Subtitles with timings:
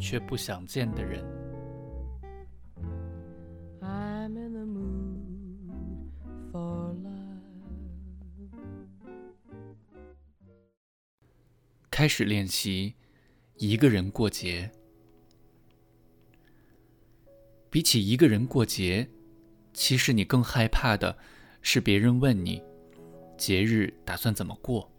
[0.00, 1.22] 却不想见的人。
[11.90, 12.94] 开始练习
[13.56, 14.70] 一个人过节。
[17.68, 19.06] 比起一个人过节，
[19.74, 21.16] 其实你更害怕的
[21.60, 22.62] 是别人问你
[23.36, 24.90] 节日打算怎么过。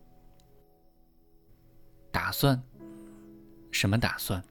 [2.11, 2.61] 打算。
[3.71, 4.43] 什么打算？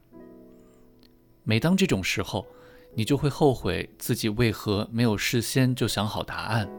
[1.50, 2.46] 每当这种时候，
[2.94, 6.70] 你就会后悔自己为何没有事先就想好答案。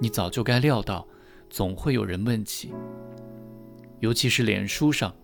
[0.00, 1.06] 你早就该料到，
[1.50, 2.72] 总会有人问起。
[4.00, 5.14] 尤其是脸书上，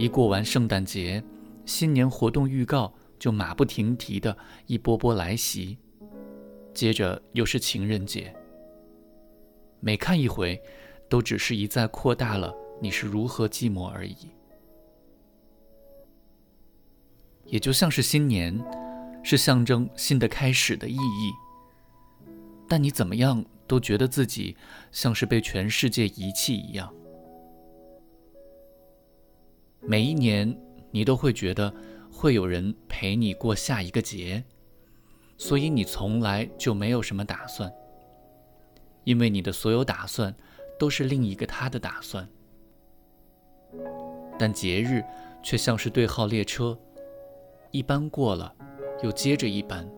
[0.00, 1.22] 一过完圣诞节，
[1.64, 5.78] 新年活动预告就马不停蹄的一波波来袭，
[6.74, 8.34] 接着又是情人节，
[9.78, 10.60] 每看一回，
[11.08, 14.16] 都只是一再扩大了你是如何寂寞而已。
[17.50, 18.58] 也就像是新年，
[19.22, 21.32] 是象征新的开始的意义。
[22.68, 24.56] 但你怎么样都觉得自己
[24.92, 26.92] 像是被全世界遗弃一样。
[29.80, 30.56] 每一年，
[30.92, 31.74] 你都会觉得
[32.12, 34.44] 会有人陪你过下一个节，
[35.36, 37.70] 所以你从来就没有什么打算。
[39.02, 40.32] 因为你的所有打算
[40.78, 42.28] 都是另一个他的打算。
[44.38, 45.02] 但节日
[45.42, 46.78] 却像是对号列车。
[47.70, 48.54] 一般过了，
[49.02, 49.88] 又接着一般，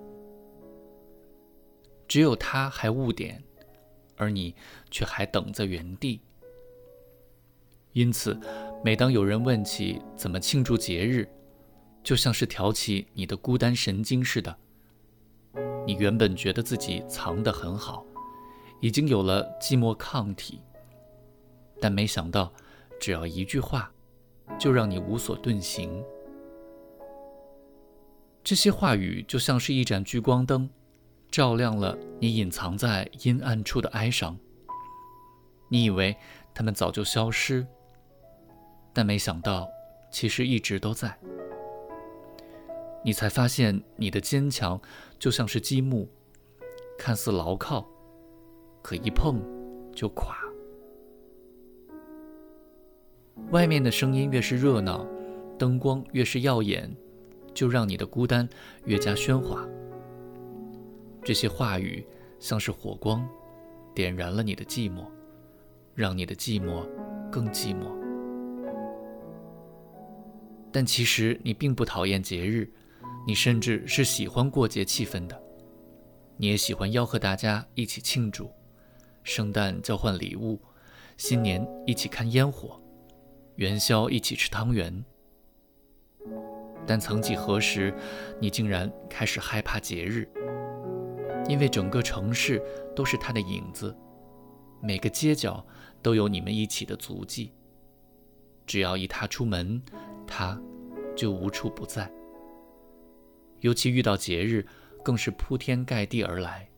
[2.06, 3.42] 只有他还误点，
[4.16, 4.54] 而你
[4.90, 6.20] 却还等在原地。
[7.92, 8.38] 因此，
[8.84, 11.28] 每当有人问起怎么庆祝节日，
[12.02, 14.56] 就像是挑起你的孤单神经似的。
[15.86, 18.04] 你原本觉得自己藏得很好，
[18.80, 20.60] 已经有了寂寞抗体，
[21.80, 22.52] 但没想到，
[23.00, 23.92] 只要一句话，
[24.58, 26.02] 就让你无所遁形。
[28.44, 30.68] 这些话语就像是一盏聚光灯，
[31.30, 34.36] 照亮了你隐藏在阴暗处的哀伤。
[35.68, 36.16] 你以为
[36.52, 37.64] 他们早就消失，
[38.92, 39.68] 但没想到，
[40.10, 41.16] 其实一直都在。
[43.04, 44.80] 你才发现，你的坚强
[45.20, 46.08] 就像是积木，
[46.98, 47.88] 看似牢靠，
[48.82, 49.40] 可一碰
[49.94, 50.36] 就垮。
[53.50, 55.06] 外面的声音越是热闹，
[55.56, 56.94] 灯光越是耀眼。
[57.54, 58.48] 就让你的孤单
[58.84, 59.66] 越加喧哗。
[61.24, 62.04] 这些话语
[62.38, 63.26] 像是火光，
[63.94, 65.06] 点燃了你的寂寞，
[65.94, 66.84] 让你的寂寞
[67.30, 67.96] 更寂寞。
[70.72, 72.68] 但其实你并不讨厌节日，
[73.26, 75.40] 你甚至是喜欢过节气氛的。
[76.38, 78.50] 你也喜欢吆喝大家一起庆祝，
[79.22, 80.58] 圣诞交换礼物，
[81.18, 82.80] 新年一起看烟火，
[83.56, 85.04] 元宵一起吃汤圆。
[86.86, 87.94] 但曾几何时，
[88.40, 90.28] 你竟然开始害怕节日，
[91.48, 92.62] 因为整个城市
[92.94, 93.96] 都是他的影子，
[94.80, 95.64] 每个街角
[96.02, 97.52] 都有你们一起的足迹。
[98.66, 99.80] 只要一踏出门，
[100.26, 100.60] 他
[101.16, 102.10] 就无处不在。
[103.60, 104.66] 尤其遇到节日，
[105.04, 106.68] 更是铺天盖地而来。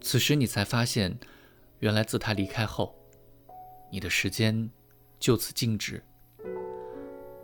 [0.00, 1.18] 此时你才发现，
[1.78, 2.94] 原来自他离开后，
[3.90, 4.70] 你的时间
[5.18, 6.02] 就此静止。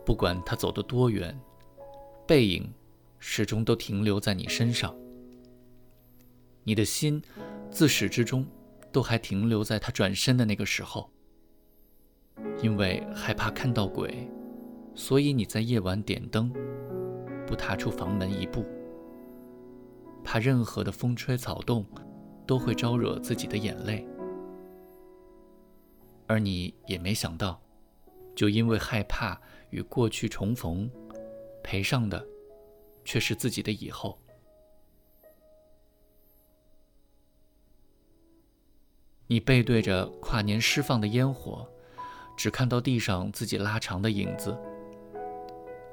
[0.08, 1.38] 不管他走得多远，
[2.26, 2.72] 背影
[3.18, 4.96] 始终都停留在你身上。
[6.64, 7.22] 你的心
[7.70, 8.46] 自始至终
[8.90, 11.10] 都还停留在他转身的那个时候。
[12.62, 14.26] 因为害怕看到鬼，
[14.94, 16.50] 所以你在夜晚点灯，
[17.46, 18.64] 不踏出房门一步，
[20.24, 21.84] 怕任何的风吹草动
[22.46, 24.08] 都会招惹自己的眼泪。
[26.26, 27.60] 而你也没想到，
[28.34, 29.38] 就因为害怕。
[29.70, 30.90] 与过去重逢，
[31.62, 32.24] 赔上的
[33.04, 34.18] 却是自己的以后。
[39.26, 41.68] 你背对着跨年释放的烟火，
[42.34, 44.56] 只看到地上自己拉长的影子，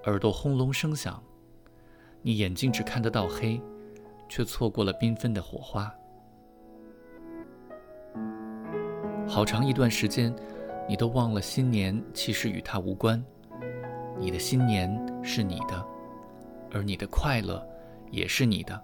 [0.05, 1.21] 耳朵轰隆声响，
[2.21, 3.61] 你眼睛只看得到黑，
[4.29, 5.93] 却错过了缤纷的火花。
[9.27, 10.33] 好长一段时间，
[10.87, 13.21] 你都忘了新年其实与他无关。
[14.19, 14.89] 你的新年
[15.23, 15.85] 是你的，
[16.71, 17.65] 而你的快乐
[18.11, 18.81] 也是你的。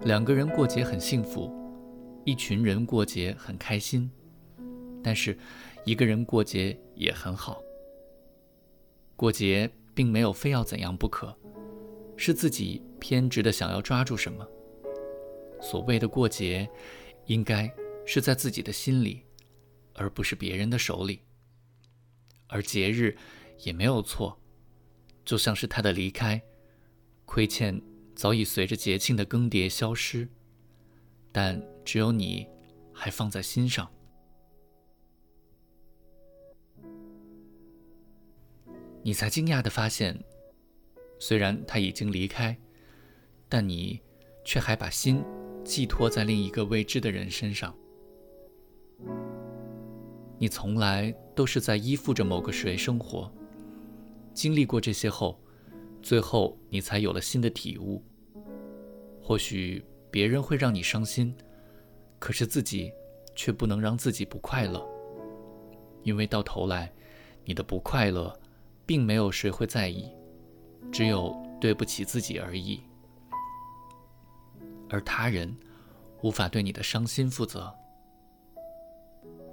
[0.00, 1.52] 两个人过节很幸福，
[2.24, 4.10] 一群人过节很开心，
[5.02, 5.36] 但是
[5.84, 7.60] 一个人过节也很好。
[9.16, 11.36] 过节并没有非要怎样不可，
[12.16, 14.46] 是自己偏执的想要抓住什么。
[15.60, 16.66] 所谓的过节，
[17.26, 17.70] 应该
[18.06, 19.22] 是在自己的心里，
[19.94, 21.20] 而不是别人的手里。
[22.46, 23.16] 而节日
[23.62, 24.38] 也没有错，
[25.24, 26.40] 就像是他的离开，
[27.24, 27.80] 亏欠
[28.14, 30.28] 早已随着节庆的更迭消失，
[31.32, 32.46] 但只有你
[32.92, 33.90] 还放在心上。
[39.02, 40.22] 你才惊讶地发现，
[41.18, 42.56] 虽然他已经离开，
[43.48, 44.00] 但你
[44.44, 45.24] 却还把心
[45.64, 47.74] 寄托在另一个未知的人身上。
[50.38, 53.32] 你从来都是在依附着某个谁生活，
[54.32, 55.38] 经历过这些后，
[56.02, 58.02] 最后你才有了新的体悟。
[59.22, 61.34] 或许别人会让你伤心，
[62.18, 62.92] 可是自己
[63.34, 64.84] 却不能让自己不快乐，
[66.02, 66.92] 因为到头来，
[67.44, 68.34] 你的不快乐。
[68.86, 70.10] 并没有谁会在意，
[70.90, 72.80] 只有对不起自己而已。
[74.88, 75.56] 而他人
[76.22, 77.72] 无法对你的伤心负责。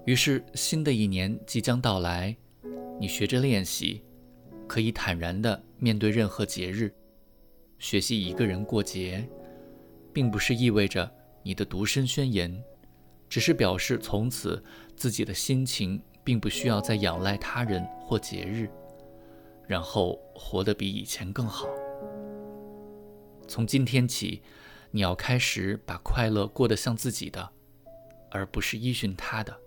[0.07, 2.35] 于是，新的一年即将到来，
[2.99, 4.03] 你学着练习，
[4.67, 6.93] 可以坦然地面对任何节日。
[7.79, 9.27] 学习一个人过节，
[10.13, 11.09] 并不是意味着
[11.43, 12.63] 你的独身宣言，
[13.29, 14.63] 只是表示从此
[14.95, 18.69] 自己的心情并不需要再仰赖他人或节日。
[19.67, 21.67] 然后活得比以前更好。
[23.47, 24.41] 从今天起，
[24.91, 27.49] 你要开始把快乐过得像自己的，
[28.31, 29.59] 而不是依循他的。